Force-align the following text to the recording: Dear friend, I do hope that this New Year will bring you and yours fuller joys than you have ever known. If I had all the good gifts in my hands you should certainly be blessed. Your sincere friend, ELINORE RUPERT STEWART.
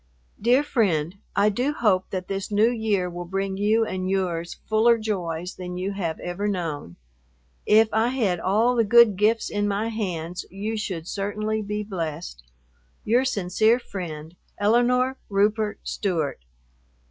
Dear 0.41 0.63
friend, 0.63 1.13
I 1.35 1.49
do 1.49 1.73
hope 1.73 2.09
that 2.09 2.27
this 2.27 2.49
New 2.49 2.71
Year 2.71 3.07
will 3.07 3.23
bring 3.25 3.55
you 3.57 3.85
and 3.85 4.09
yours 4.09 4.57
fuller 4.67 4.97
joys 4.97 5.53
than 5.57 5.77
you 5.77 5.91
have 5.91 6.19
ever 6.21 6.47
known. 6.47 6.95
If 7.67 7.87
I 7.93 8.07
had 8.07 8.39
all 8.39 8.75
the 8.75 8.83
good 8.83 9.15
gifts 9.15 9.51
in 9.51 9.67
my 9.67 9.89
hands 9.89 10.43
you 10.49 10.75
should 10.75 11.07
certainly 11.07 11.61
be 11.61 11.83
blessed. 11.83 12.41
Your 13.03 13.25
sincere 13.25 13.77
friend, 13.77 14.35
ELINORE 14.59 15.19
RUPERT 15.29 15.81
STEWART. 15.83 16.39